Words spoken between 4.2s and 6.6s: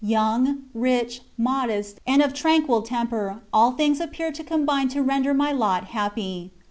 to combine to render my lot happy.